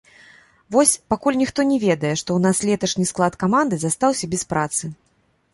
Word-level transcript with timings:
Вось, 0.75 0.93
пакуль 1.13 1.37
ніхто 1.41 1.65
не 1.73 1.77
ведае, 1.83 2.13
што 2.21 2.29
ў 2.39 2.45
нас 2.47 2.57
леташні 2.71 3.05
склад 3.13 3.33
каманды 3.45 3.75
застаўся 3.85 4.25
без 4.37 4.43
працы. 4.55 4.83